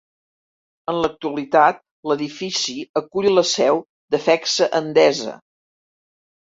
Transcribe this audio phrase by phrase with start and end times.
[0.93, 3.81] En l'actualitat, l'edifici acull la seu
[4.17, 5.41] de Fecsa-Endesa.